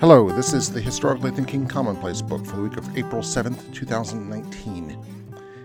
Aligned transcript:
Hello, 0.00 0.30
this 0.30 0.54
is 0.54 0.72
the 0.72 0.80
Historically 0.80 1.30
Thinking 1.30 1.66
Commonplace 1.66 2.22
book 2.22 2.46
for 2.46 2.56
the 2.56 2.62
week 2.62 2.78
of 2.78 2.96
April 2.96 3.20
7th, 3.20 3.70
2019. 3.74 4.98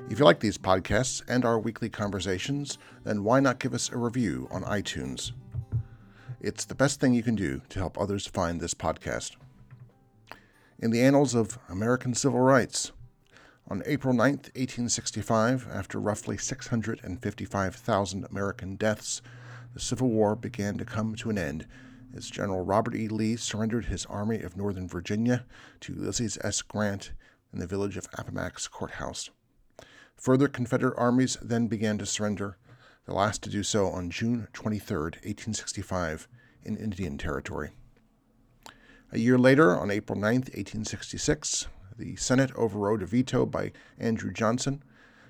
If 0.10 0.20
you 0.20 0.26
like 0.26 0.42
these 0.42 0.58
podcasts 0.58 1.24
and 1.30 1.46
our 1.46 1.58
weekly 1.58 1.88
conversations, 1.88 2.78
then 3.06 3.24
why 3.24 3.40
not 3.40 3.60
give 3.60 3.74
us 3.74 3.90
a 3.90 3.98
review 3.98 4.50
on 4.52 4.64
iTunes? 4.64 5.32
It's 6.42 6.66
the 6.66 6.76
best 6.76 7.00
thing 7.00 7.14
you 7.14 7.24
can 7.24 7.36
do 7.36 7.62
to 7.70 7.80
help 7.80 7.98
others 7.98 8.28
find 8.28 8.60
this 8.60 8.74
podcast. 8.74 9.38
In 10.80 10.92
the 10.92 11.02
annals 11.02 11.34
of 11.34 11.58
American 11.70 12.14
civil 12.14 12.42
rights, 12.42 12.92
on 13.70 13.84
April 13.86 14.14
9, 14.14 14.32
1865, 14.32 15.66
after 15.72 15.98
roughly 15.98 16.36
655,000 16.36 18.26
American 18.26 18.76
deaths, 18.76 19.22
the 19.74 19.80
Civil 19.80 20.10
War 20.10 20.36
began 20.36 20.78
to 20.78 20.84
come 20.84 21.16
to 21.16 21.30
an 21.30 21.38
end 21.38 21.66
as 22.16 22.30
General 22.30 22.64
Robert 22.64 22.96
E. 22.96 23.08
Lee 23.08 23.36
surrendered 23.36 23.86
his 23.86 24.06
Army 24.06 24.42
of 24.42 24.56
Northern 24.56 24.88
Virginia 24.88 25.46
to 25.82 25.94
Ulysses 25.94 26.38
S. 26.42 26.62
Grant 26.62 27.12
in 27.52 27.60
the 27.60 27.68
village 27.68 27.98
of 27.98 28.08
Appomattox 28.14 28.68
Courthouse. 28.68 29.30
Further 30.16 30.48
Confederate 30.48 30.98
armies 30.98 31.38
then 31.42 31.68
began 31.68 31.98
to 31.98 32.06
surrender, 32.06 32.58
the 33.06 33.14
last 33.14 33.44
to 33.44 33.50
do 33.50 33.64
so 33.64 33.88
on 33.88 34.10
June 34.10 34.48
23, 34.54 34.98
1865, 34.98 36.28
in 36.64 36.78
Indian 36.78 37.18
Territory. 37.18 37.72
A 39.12 39.20
year 39.20 39.38
later, 39.38 39.78
on 39.78 39.92
April 39.92 40.20
9, 40.20 40.36
1866, 40.36 41.68
the 41.98 42.16
Senate 42.16 42.52
overrode 42.56 43.04
a 43.04 43.06
veto 43.06 43.46
by 43.46 43.72
Andrew 44.00 44.32
Johnson 44.32 44.84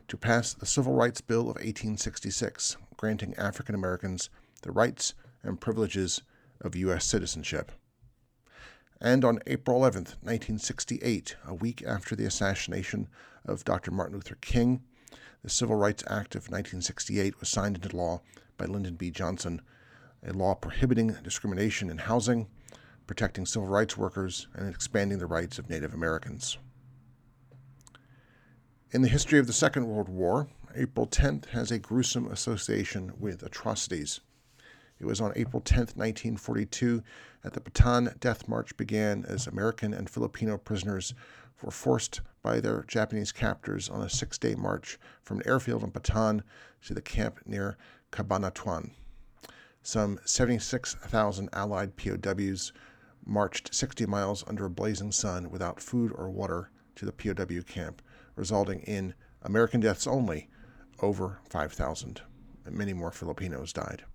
to 0.08 0.18
pass 0.18 0.54
the 0.54 0.66
Civil 0.66 0.94
Rights 0.94 1.22
Bill 1.22 1.42
of 1.42 1.56
1866, 1.56 2.78
granting 2.96 3.34
African 3.36 3.76
Americans 3.76 4.30
the 4.62 4.72
rights 4.72 5.14
and 5.44 5.60
privileges 5.60 6.22
of 6.66 6.76
U.S. 6.76 7.06
citizenship. 7.06 7.72
And 9.00 9.24
on 9.24 9.40
April 9.46 9.78
11, 9.78 10.04
1968, 10.22 11.36
a 11.46 11.54
week 11.54 11.84
after 11.86 12.16
the 12.16 12.26
assassination 12.26 13.08
of 13.46 13.64
Dr. 13.64 13.92
Martin 13.92 14.16
Luther 14.16 14.38
King, 14.42 14.82
the 15.44 15.50
Civil 15.50 15.76
Rights 15.76 16.04
Act 16.08 16.34
of 16.34 16.50
1968 16.50 17.40
was 17.40 17.50
signed 17.50 17.76
into 17.76 17.96
law 17.96 18.22
by 18.58 18.66
Lyndon 18.66 18.96
B. 18.96 19.12
Johnson, 19.12 19.62
a 20.26 20.34
law 20.34 20.56
prohibiting 20.56 21.16
discrimination 21.24 21.90
in 21.90 22.00
housing, 22.00 22.48
protecting 23.06 23.46
civil 23.46 23.68
rights 23.68 23.96
workers, 23.96 24.48
and 24.56 24.68
expanding 24.68 25.20
the 25.20 25.28
rights 25.28 25.60
of 25.60 25.70
Native 25.70 25.94
Americans. 25.94 26.58
In 28.92 29.02
the 29.02 29.08
history 29.08 29.40
of 29.40 29.46
the 29.46 29.54
Second 29.54 29.88
World 29.88 30.10
War, 30.10 30.48
April 30.74 31.06
10th 31.06 31.48
has 31.48 31.70
a 31.70 31.80
gruesome 31.80 32.32
association 32.32 33.14
with 33.20 33.44
atrocities. 33.44 34.22
It 35.00 35.06
was 35.06 35.20
on 35.20 35.34
April 35.36 35.62
10, 35.62 35.80
1942, 35.96 37.04
that 37.42 37.54
the 37.54 37.60
Bataan 37.60 38.18
Death 38.20 38.48
March 38.48 38.76
began 38.78 39.26
as 39.26 39.46
American 39.46 39.94
and 39.94 40.10
Filipino 40.10 40.58
prisoners 40.58 41.14
were 41.62 41.72
forced 41.72 42.22
by 42.42 42.60
their 42.60 42.84
Japanese 42.88 43.32
captors 43.32 43.90
on 43.90 44.02
a 44.02 44.10
six 44.10 44.38
day 44.38 44.56
march 44.56 44.98
from 45.22 45.38
an 45.38 45.48
airfield 45.48 45.84
in 45.84 45.92
Bataan 45.92 46.44
to 46.86 46.94
the 46.94 47.02
camp 47.02 47.40
near 47.46 47.78
Cabanatuan. 48.12 48.92
Some 49.82 50.20
76,000 50.26 51.50
Allied 51.54 51.96
POWs 51.96 52.72
marched 53.26 53.74
60 53.74 54.06
miles 54.06 54.44
under 54.48 54.66
a 54.66 54.70
blazing 54.70 55.12
sun 55.12 55.50
without 55.50 55.82
food 55.82 56.12
or 56.16 56.30
water 56.30 56.70
to 56.96 57.06
the 57.06 57.12
POW 57.12 57.62
camp, 57.62 58.02
resulting 58.36 58.80
in 58.82 59.14
American 59.42 59.82
deaths 59.82 60.08
only 60.08 60.50
over 61.02 61.40
5,000. 61.50 62.22
Many 62.70 62.94
more 62.94 63.12
Filipinos 63.12 63.74
died. 63.74 64.06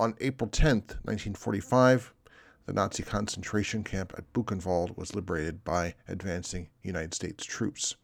On 0.00 0.14
April 0.20 0.48
10, 0.48 0.76
1945, 1.02 2.14
the 2.66 2.72
Nazi 2.72 3.02
concentration 3.02 3.82
camp 3.82 4.12
at 4.16 4.32
Buchenwald 4.32 4.96
was 4.96 5.16
liberated 5.16 5.64
by 5.64 5.96
advancing 6.06 6.68
United 6.82 7.14
States 7.14 7.44
troops. 7.44 7.96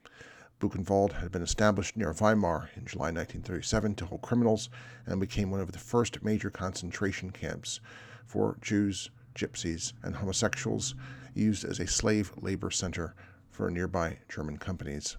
Buchenwald 0.59 1.13
had 1.13 1.31
been 1.31 1.41
established 1.41 1.97
near 1.97 2.13
Weimar 2.13 2.69
in 2.75 2.85
July 2.85 3.13
1937 3.13 3.95
to 3.95 4.07
hold 4.07 4.23
criminals 4.23 4.71
and 5.07 5.21
became 5.21 5.53
one 5.53 5.61
of 5.61 5.71
the 5.71 5.79
first 5.79 6.21
major 6.25 6.51
concentration 6.51 7.31
camps 7.31 7.79
for 8.27 8.59
Jews, 8.61 9.11
gypsies, 9.37 9.93
and 10.03 10.17
homosexuals 10.17 10.97
used 11.33 11.65
as 11.65 11.79
a 11.79 11.87
slave 11.87 12.33
labor 12.37 12.73
center 12.73 13.15
for 13.51 13.71
nearby 13.71 14.19
German 14.29 14.57
companies. 14.57 15.17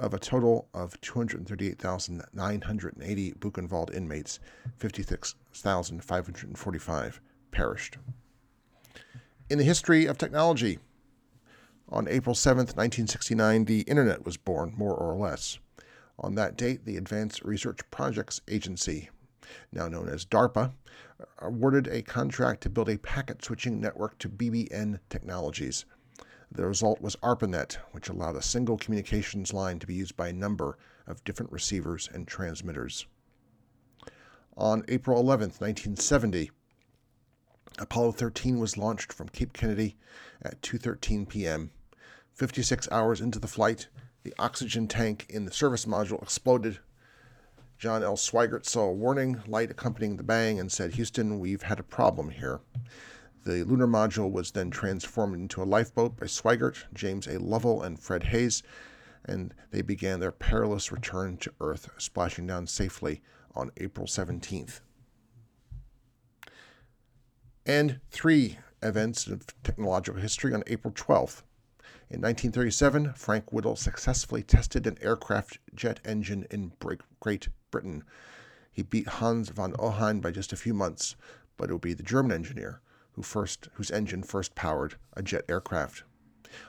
Of 0.00 0.14
a 0.14 0.18
total 0.18 0.66
of 0.72 0.98
238,980 1.02 3.32
Buchenwald 3.32 3.94
inmates, 3.94 4.40
56,545 4.78 7.20
perished. 7.50 7.98
In 9.50 9.58
the 9.58 9.64
history 9.64 10.06
of 10.06 10.16
technology, 10.16 10.78
on 11.90 12.08
April 12.08 12.34
7, 12.34 12.60
1969, 12.60 13.66
the 13.66 13.82
Internet 13.82 14.24
was 14.24 14.38
born, 14.38 14.72
more 14.74 14.94
or 14.94 15.14
less. 15.14 15.58
On 16.18 16.34
that 16.34 16.56
date, 16.56 16.86
the 16.86 16.96
Advanced 16.96 17.44
Research 17.44 17.80
Projects 17.90 18.40
Agency, 18.48 19.10
now 19.70 19.86
known 19.86 20.08
as 20.08 20.24
DARPA, 20.24 20.72
awarded 21.40 21.88
a 21.88 22.00
contract 22.00 22.62
to 22.62 22.70
build 22.70 22.88
a 22.88 22.96
packet 22.96 23.44
switching 23.44 23.78
network 23.78 24.16
to 24.20 24.30
BBN 24.30 25.00
Technologies. 25.10 25.84
The 26.52 26.66
result 26.66 27.00
was 27.00 27.16
ARPANET, 27.22 27.78
which 27.92 28.08
allowed 28.08 28.36
a 28.36 28.42
single 28.42 28.76
communications 28.76 29.52
line 29.52 29.78
to 29.78 29.86
be 29.86 29.94
used 29.94 30.16
by 30.16 30.28
a 30.28 30.32
number 30.32 30.76
of 31.06 31.22
different 31.22 31.52
receivers 31.52 32.08
and 32.12 32.26
transmitters. 32.26 33.06
On 34.56 34.84
April 34.88 35.20
11, 35.20 35.50
1970, 35.58 36.50
Apollo 37.78 38.12
13 38.12 38.58
was 38.58 38.76
launched 38.76 39.12
from 39.12 39.28
Cape 39.28 39.52
Kennedy 39.52 39.96
at 40.42 40.60
2:13 40.60 41.28
p.m. 41.28 41.70
56 42.34 42.88
hours 42.90 43.20
into 43.20 43.38
the 43.38 43.46
flight, 43.46 43.88
the 44.22 44.34
oxygen 44.38 44.88
tank 44.88 45.26
in 45.30 45.44
the 45.44 45.52
service 45.52 45.84
module 45.86 46.20
exploded. 46.20 46.80
John 47.78 48.02
L. 48.02 48.16
Swigert 48.16 48.66
saw 48.66 48.82
a 48.82 48.92
warning 48.92 49.42
light 49.46 49.70
accompanying 49.70 50.16
the 50.16 50.22
bang 50.22 50.58
and 50.58 50.70
said, 50.70 50.94
"Houston, 50.94 51.38
we've 51.38 51.62
had 51.62 51.78
a 51.78 51.84
problem 51.84 52.30
here." 52.30 52.60
The 53.42 53.64
lunar 53.64 53.86
module 53.86 54.30
was 54.30 54.50
then 54.50 54.70
transformed 54.70 55.34
into 55.34 55.62
a 55.62 55.64
lifeboat 55.64 56.16
by 56.16 56.26
Swigert, 56.26 56.84
James 56.92 57.26
A. 57.26 57.38
Lovell, 57.38 57.82
and 57.82 57.98
Fred 57.98 58.24
Haise, 58.24 58.62
and 59.24 59.54
they 59.70 59.80
began 59.80 60.20
their 60.20 60.30
perilous 60.30 60.92
return 60.92 61.38
to 61.38 61.52
Earth, 61.58 61.88
splashing 61.96 62.46
down 62.46 62.66
safely 62.66 63.22
on 63.54 63.70
April 63.78 64.06
17th. 64.06 64.80
And 67.64 68.00
three 68.10 68.58
events 68.82 69.26
of 69.26 69.46
technological 69.62 70.20
history 70.20 70.52
on 70.52 70.62
April 70.66 70.92
12th. 70.92 71.42
In 72.10 72.20
1937, 72.20 73.14
Frank 73.14 73.52
Whittle 73.52 73.76
successfully 73.76 74.42
tested 74.42 74.86
an 74.86 74.98
aircraft 75.00 75.60
jet 75.74 75.98
engine 76.04 76.46
in 76.50 76.72
Great 77.20 77.48
Britain. 77.70 78.04
He 78.70 78.82
beat 78.82 79.08
Hans 79.08 79.48
von 79.48 79.72
Ohain 79.74 80.20
by 80.20 80.30
just 80.30 80.52
a 80.52 80.56
few 80.56 80.74
months, 80.74 81.16
but 81.56 81.70
it 81.70 81.72
would 81.72 81.80
be 81.80 81.94
the 81.94 82.02
German 82.02 82.32
engineer 82.32 82.82
who 83.12 83.22
first, 83.22 83.68
whose 83.74 83.90
engine 83.90 84.22
first 84.22 84.54
powered 84.54 84.96
a 85.14 85.22
jet 85.22 85.44
aircraft. 85.48 86.04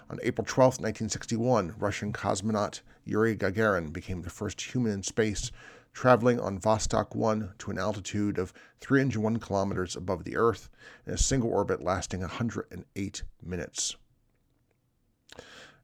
On 0.10 0.20
April 0.24 0.46
12, 0.46 0.74
1961, 0.74 1.76
Russian 1.78 2.14
cosmonaut 2.14 2.82
Yuri 3.04 3.36
Gagarin 3.36 3.92
became 3.92 4.22
the 4.22 4.30
first 4.30 4.62
human 4.62 4.92
in 4.92 5.04
space, 5.04 5.52
traveling 5.94 6.40
on 6.40 6.60
Vostok 6.60 7.16
1 7.16 7.54
to 7.58 7.72
an 7.72 7.80
altitude 7.80 8.38
of 8.38 8.54
301 8.80 9.38
kilometers 9.38 9.96
above 9.96 10.24
the 10.24 10.38
Earth 10.38 10.70
in 11.06 11.14
a 11.14 11.18
single 11.18 11.50
orbit 11.50 11.82
lasting 11.82 12.22
108 12.22 13.24
minutes. 13.44 13.96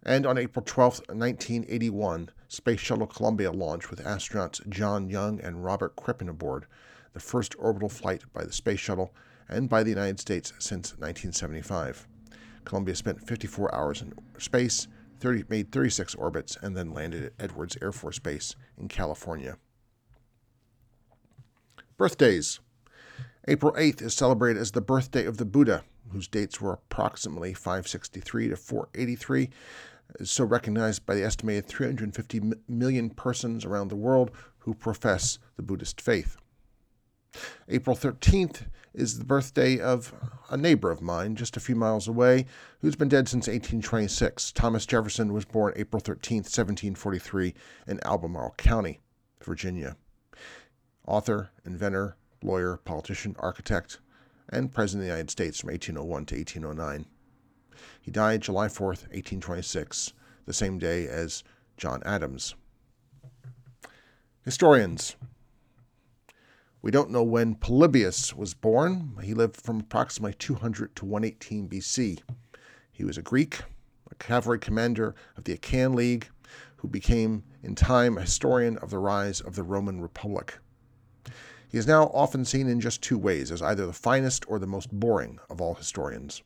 And 0.03 0.25
on 0.25 0.37
April 0.37 0.63
12, 0.63 0.99
1981, 1.09 2.29
Space 2.47 2.79
Shuttle 2.79 3.07
Columbia 3.07 3.51
launched 3.51 3.89
with 3.89 4.05
astronauts 4.05 4.67
John 4.69 5.09
Young 5.09 5.41
and 5.41 5.65
Robert 5.65 5.95
Crippen 5.95 6.29
aboard, 6.29 6.65
the 7.13 7.19
first 7.19 7.55
orbital 7.57 7.89
flight 7.89 8.23
by 8.31 8.45
the 8.45 8.53
Space 8.53 8.79
Shuttle 8.79 9.13
and 9.49 9.69
by 9.69 9.83
the 9.83 9.89
United 9.89 10.19
States 10.19 10.53
since 10.59 10.91
1975. 10.91 12.07
Columbia 12.65 12.95
spent 12.95 13.25
54 13.25 13.73
hours 13.73 14.01
in 14.01 14.13
space, 14.37 14.87
30, 15.19 15.45
made 15.49 15.71
36 15.71 16.15
orbits, 16.15 16.57
and 16.61 16.75
then 16.75 16.93
landed 16.93 17.23
at 17.23 17.33
Edwards 17.39 17.77
Air 17.81 17.91
Force 17.91 18.19
Base 18.19 18.55
in 18.77 18.87
California. 18.87 19.57
Birthdays 21.97 22.59
April 23.47 23.71
8th 23.73 24.01
is 24.01 24.13
celebrated 24.13 24.59
as 24.59 24.71
the 24.71 24.81
birthday 24.81 25.25
of 25.25 25.37
the 25.37 25.45
Buddha, 25.45 25.83
whose 26.11 26.27
dates 26.27 26.59
were 26.59 26.73
approximately 26.73 27.53
563 27.53 28.49
to 28.49 28.57
483, 28.57 29.49
is 30.19 30.29
so 30.29 30.43
recognized 30.43 31.05
by 31.05 31.15
the 31.15 31.23
estimated 31.23 31.65
350 31.65 32.41
million 32.67 33.09
persons 33.09 33.63
around 33.63 33.87
the 33.87 33.95
world 33.95 34.31
who 34.59 34.73
profess 34.73 35.39
the 35.55 35.63
Buddhist 35.63 36.01
faith. 36.01 36.37
April 37.67 37.95
13th 37.95 38.67
is 38.93 39.19
the 39.19 39.25
birthday 39.25 39.79
of 39.79 40.13
a 40.49 40.57
neighbor 40.57 40.89
of 40.89 41.01
mine 41.01 41.35
just 41.35 41.55
a 41.55 41.59
few 41.59 41.75
miles 41.75 42.07
away 42.07 42.45
who's 42.81 42.95
been 42.95 43.09
dead 43.09 43.27
since 43.27 43.47
1826. 43.47 44.51
Thomas 44.53 44.85
Jefferson 44.85 45.33
was 45.33 45.45
born 45.45 45.73
April 45.75 46.01
13th, 46.01 46.47
1743, 46.47 47.53
in 47.87 47.99
Albemarle 48.03 48.55
County, 48.57 49.01
Virginia. 49.43 49.95
Author, 51.05 51.51
inventor, 51.65 52.17
lawyer, 52.41 52.77
politician, 52.77 53.35
architect, 53.39 53.99
and 54.49 54.73
President 54.73 55.03
of 55.03 55.07
the 55.07 55.13
United 55.13 55.29
States 55.29 55.59
from 55.59 55.69
1801 55.69 56.25
to 56.25 56.35
1809. 56.35 57.05
He 58.01 58.11
died 58.11 58.41
July 58.41 58.67
4th, 58.67 59.03
1826, 59.11 60.13
the 60.45 60.53
same 60.53 60.79
day 60.79 61.07
as 61.07 61.43
John 61.77 62.01
Adams. 62.05 62.55
Historians. 64.43 65.15
We 66.81 66.91
don't 66.91 67.09
know 67.09 67.23
when 67.23 67.55
Polybius 67.55 68.35
was 68.35 68.53
born. 68.53 69.17
He 69.23 69.33
lived 69.33 69.57
from 69.57 69.79
approximately 69.79 70.35
200 70.35 70.95
to 70.95 71.05
118 71.05 71.67
BC. 71.67 72.21
He 72.91 73.03
was 73.03 73.17
a 73.17 73.23
Greek, 73.23 73.61
a 74.11 74.15
cavalry 74.15 74.59
commander 74.59 75.15
of 75.35 75.45
the 75.45 75.53
Achaean 75.53 75.93
League, 75.93 76.29
who 76.77 76.87
became 76.87 77.43
in 77.63 77.73
time 77.73 78.17
a 78.17 78.21
historian 78.21 78.77
of 78.77 78.91
the 78.91 78.99
rise 78.99 79.41
of 79.41 79.55
the 79.55 79.63
Roman 79.63 80.01
Republic. 80.01 80.59
He 81.67 81.77
is 81.77 81.87
now 81.87 82.05
often 82.13 82.45
seen 82.45 82.69
in 82.69 82.79
just 82.79 83.01
two 83.01 83.17
ways 83.17 83.51
as 83.51 83.61
either 83.61 83.85
the 83.85 83.93
finest 83.93 84.45
or 84.47 84.59
the 84.59 84.67
most 84.67 84.91
boring 84.91 85.39
of 85.49 85.59
all 85.59 85.73
historians. 85.73 86.43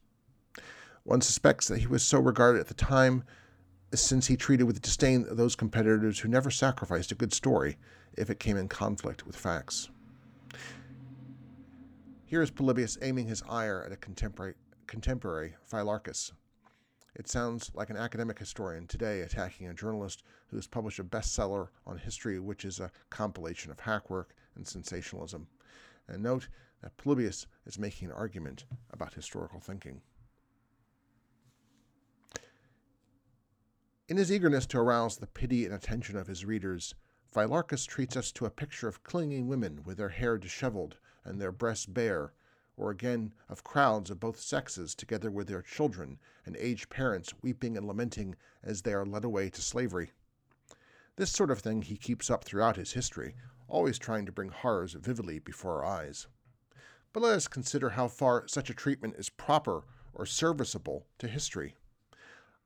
One 1.03 1.21
suspects 1.21 1.67
that 1.67 1.79
he 1.79 1.87
was 1.87 2.03
so 2.03 2.19
regarded 2.19 2.59
at 2.59 2.67
the 2.67 2.73
time 2.73 3.23
since 3.93 4.27
he 4.27 4.37
treated 4.37 4.63
with 4.63 4.81
disdain 4.81 5.25
those 5.29 5.55
competitors 5.55 6.19
who 6.19 6.29
never 6.29 6.49
sacrificed 6.49 7.11
a 7.11 7.15
good 7.15 7.33
story 7.33 7.77
if 8.13 8.29
it 8.29 8.39
came 8.39 8.55
in 8.55 8.69
conflict 8.69 9.27
with 9.27 9.35
facts. 9.35 9.89
Here 12.31 12.41
is 12.41 12.49
Polybius 12.49 12.97
aiming 13.01 13.27
his 13.27 13.43
ire 13.49 13.83
at 13.85 13.91
a 13.91 13.97
contemporary, 13.97 14.53
contemporary 14.87 15.53
Phylarchus, 15.69 16.31
it 17.13 17.27
sounds 17.27 17.69
like 17.73 17.89
an 17.89 17.97
academic 17.97 18.39
historian 18.39 18.87
today 18.87 19.19
attacking 19.19 19.67
a 19.67 19.73
journalist 19.73 20.23
who 20.47 20.55
has 20.55 20.65
published 20.65 20.99
a 20.99 21.03
bestseller 21.03 21.67
on 21.85 21.97
history, 21.97 22.39
which 22.39 22.63
is 22.63 22.79
a 22.79 22.89
compilation 23.09 23.69
of 23.69 23.81
hackwork 23.81 24.33
and 24.55 24.65
sensationalism. 24.65 25.45
And 26.07 26.23
note 26.23 26.47
that 26.81 26.95
Polybius 26.95 27.47
is 27.65 27.77
making 27.77 28.07
an 28.07 28.13
argument 28.13 28.63
about 28.91 29.13
historical 29.13 29.59
thinking. 29.59 29.99
In 34.07 34.15
his 34.15 34.31
eagerness 34.31 34.65
to 34.67 34.79
arouse 34.79 35.17
the 35.17 35.27
pity 35.27 35.65
and 35.65 35.73
attention 35.73 36.15
of 36.15 36.27
his 36.27 36.45
readers, 36.45 36.95
Phylarchus 37.35 37.85
treats 37.85 38.15
us 38.15 38.31
to 38.31 38.45
a 38.45 38.49
picture 38.49 38.87
of 38.87 39.03
clinging 39.03 39.49
women 39.49 39.81
with 39.83 39.97
their 39.97 40.07
hair 40.07 40.37
disheveled 40.37 40.95
and 41.23 41.39
their 41.39 41.51
breasts 41.51 41.85
bare 41.85 42.33
or 42.77 42.89
again 42.89 43.33
of 43.47 43.63
crowds 43.63 44.09
of 44.09 44.19
both 44.19 44.39
sexes 44.39 44.95
together 44.95 45.29
with 45.29 45.47
their 45.47 45.61
children 45.61 46.17
and 46.45 46.55
aged 46.57 46.89
parents 46.89 47.33
weeping 47.41 47.77
and 47.77 47.87
lamenting 47.87 48.35
as 48.63 48.81
they 48.81 48.93
are 48.93 49.05
led 49.05 49.23
away 49.23 49.49
to 49.49 49.61
slavery. 49.61 50.11
This 51.17 51.31
sort 51.31 51.51
of 51.51 51.59
thing 51.59 51.81
he 51.81 51.97
keeps 51.97 52.29
up 52.29 52.43
throughout 52.43 52.77
his 52.77 52.93
history, 52.93 53.35
always 53.67 53.99
trying 53.99 54.25
to 54.25 54.31
bring 54.31 54.49
horrors 54.49 54.93
vividly 54.93 55.39
before 55.39 55.83
our 55.83 55.85
eyes. 55.85 56.27
But 57.13 57.23
let 57.23 57.33
us 57.33 57.47
consider 57.47 57.91
how 57.91 58.07
far 58.07 58.47
such 58.47 58.69
a 58.69 58.73
treatment 58.73 59.15
is 59.17 59.29
proper 59.29 59.83
or 60.13 60.25
serviceable 60.25 61.05
to 61.19 61.27
history. 61.27 61.75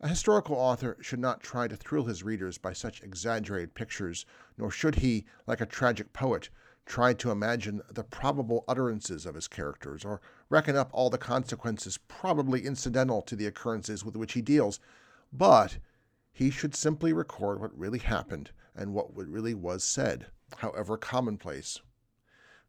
A 0.02 0.08
historical 0.08 0.56
author 0.56 0.98
should 1.02 1.20
not 1.20 1.42
try 1.42 1.68
to 1.68 1.76
thrill 1.76 2.06
his 2.06 2.22
readers 2.22 2.58
by 2.58 2.74
such 2.74 3.02
exaggerated 3.02 3.74
pictures, 3.74 4.26
nor 4.58 4.70
should 4.70 4.96
he, 4.96 5.26
like 5.48 5.62
a 5.62 5.66
tragic 5.66 6.14
poet, 6.14 6.50
tried 6.86 7.18
to 7.20 7.32
imagine 7.32 7.82
the 7.90 8.04
probable 8.04 8.64
utterances 8.68 9.26
of 9.26 9.36
his 9.36 9.48
characters, 9.48 10.06
or 10.06 10.22
reckon 10.50 10.76
up 10.76 10.90
all 10.94 11.10
the 11.10 11.18
consequences 11.18 11.98
probably 12.08 12.66
incidental 12.66 13.22
to 13.22 13.36
the 13.36 13.48
occurrences 13.48 14.06
with 14.06 14.16
which 14.16 14.34
he 14.34 14.42
deals, 14.42 14.80
but 15.34 15.80
he 16.32 16.50
should 16.50 16.76
simply 16.76 17.14
record 17.14 17.60
what 17.60 17.78
really 17.78 18.00
happened 18.00 18.52
and 18.76 18.94
what 18.94 19.16
really 19.16 19.54
was 19.54 19.84
said, 19.84 20.28
however 20.58 20.98
commonplace. 20.98 21.80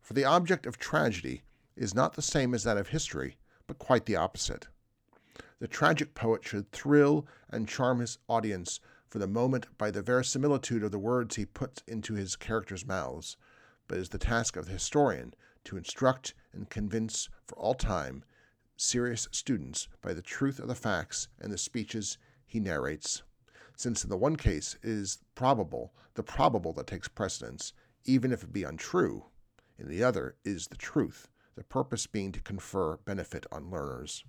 For 0.01 0.15
the 0.15 0.25
object 0.25 0.67
of 0.67 0.79
tragedy 0.79 1.43
is 1.75 1.95
not 1.95 2.15
the 2.15 2.23
same 2.23 2.55
as 2.55 2.63
that 2.63 2.79
of 2.79 2.89
history, 2.89 3.37
but 3.67 3.79
quite 3.79 4.07
the 4.07 4.17
opposite. 4.17 4.69
The 5.59 5.69
tragic 5.69 6.15
poet 6.15 6.45
should 6.45 6.71
thrill 6.71 7.27
and 7.51 7.69
charm 7.69 8.01
his 8.01 8.19
audience 8.29 8.81
for 9.09 9.19
the 9.19 9.27
moment 9.27 9.67
by 9.79 9.91
the 9.91 10.03
verisimilitude 10.03 10.83
of 10.83 10.91
the 10.91 10.99
words 10.99 11.37
he 11.37 11.47
puts 11.47 11.83
into 11.87 12.15
his 12.15 12.37
characters' 12.37 12.87
mouths, 12.87 13.37
but 13.89 13.99
it 13.99 14.03
is 14.03 14.09
the 14.09 14.19
task 14.19 14.57
of 14.57 14.67
the 14.67 14.73
historian 14.73 15.35
to 15.65 15.77
instruct 15.77 16.35
and 16.53 16.71
convince 16.71 17.29
for 17.45 17.57
all 17.57 17.75
time 17.75 18.25
serious 18.77 19.29
students 19.33 19.89
by 20.03 20.13
the 20.13 20.23
truth 20.23 20.59
of 20.59 20.69
the 20.69 20.75
facts 20.75 21.29
and 21.41 21.53
the 21.53 21.59
speeches 21.59 22.19
he 22.47 22.61
narrates. 22.61 23.23
Since 23.77 24.05
in 24.05 24.11
the 24.11 24.17
one 24.17 24.37
case 24.37 24.77
it 24.83 24.89
is 24.89 25.19
probable, 25.35 25.93
the 26.15 26.23
probable 26.23 26.73
that 26.75 26.87
takes 26.87 27.09
precedence, 27.09 27.73
even 28.05 28.33
if 28.33 28.43
it 28.43 28.53
be 28.53 28.65
untrue, 28.65 29.25
in 29.79 29.89
the 29.89 30.03
other 30.03 30.37
is 30.45 30.69
the 30.69 30.77
truth, 30.77 31.29
the 31.55 31.65
purpose 31.65 32.07
being 32.07 32.33
to 32.33 32.41
confer 32.41 32.97
benefit 32.99 33.47
on 33.53 33.71
learners. 33.71 34.25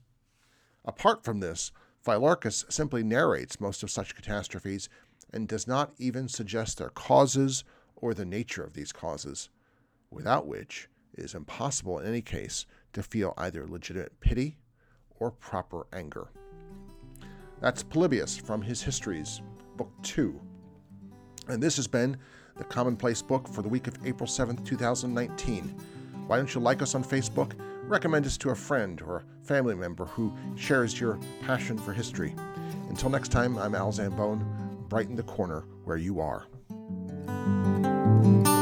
Apart 0.83 1.23
from 1.23 1.39
this, 1.39 1.71
Phylarchus 2.05 2.65
simply 2.71 3.03
narrates 3.03 3.59
most 3.59 3.83
of 3.83 3.91
such 3.91 4.15
catastrophes 4.15 4.89
and 5.31 5.47
does 5.47 5.67
not 5.67 5.93
even 5.97 6.27
suggest 6.27 6.77
their 6.77 6.89
causes 6.89 7.63
or 7.97 8.13
the 8.13 8.25
nature 8.25 8.63
of 8.63 8.73
these 8.73 8.91
causes, 8.91 9.49
without 10.11 10.47
which 10.47 10.87
it 11.13 11.23
is 11.23 11.35
impossible 11.35 11.99
in 11.99 12.07
any 12.07 12.21
case 12.21 12.65
to 12.93 13.03
feel 13.03 13.33
either 13.37 13.67
legitimate 13.67 14.19
pity 14.19 14.57
or 15.19 15.31
proper 15.31 15.87
anger. 15.93 16.29
That's 17.59 17.83
Polybius 17.83 18.37
from 18.37 18.61
his 18.61 18.81
Histories, 18.83 19.41
Book 19.75 19.91
2. 20.03 20.39
And 21.47 21.61
this 21.61 21.75
has 21.77 21.87
been 21.87 22.17
the 22.55 22.63
Commonplace 22.63 23.21
Book 23.21 23.47
for 23.47 23.61
the 23.61 23.69
week 23.69 23.87
of 23.87 23.97
April 24.05 24.27
7th, 24.27 24.65
2019. 24.65 25.75
Why 26.27 26.37
don't 26.37 26.53
you 26.53 26.61
like 26.61 26.81
us 26.81 26.93
on 26.93 27.03
Facebook? 27.03 27.53
Recommend 27.83 28.25
us 28.25 28.37
to 28.39 28.49
a 28.49 28.55
friend 28.55 29.01
or 29.01 29.17
a 29.17 29.45
family 29.45 29.75
member 29.75 30.05
who 30.05 30.33
shares 30.55 30.99
your 30.99 31.19
passion 31.41 31.77
for 31.77 31.93
history. 31.93 32.35
Until 32.89 33.09
next 33.09 33.29
time, 33.29 33.57
I'm 33.57 33.75
Al 33.75 33.91
Zambone. 33.91 34.43
Brighten 34.89 35.15
the 35.15 35.23
corner 35.23 35.65
where 35.85 35.97
you 35.97 36.19
are. 36.19 36.47
Thank 38.23 38.47
you. 38.47 38.56